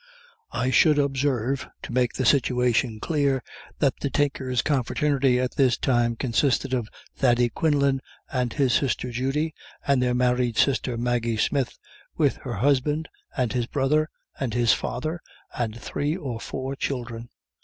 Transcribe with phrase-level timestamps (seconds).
[0.51, 3.43] I should observe, to make the situation clear,
[3.77, 8.01] that the Tinkers' confraternity at this time consisted of Thady Quinlan
[8.31, 9.53] and his sister Judy,
[9.85, 11.77] and their married sister Maggie Smith,
[12.17, 14.09] with her husband, and his brother,
[14.39, 15.21] and his father,
[15.55, 17.29] and three or four children.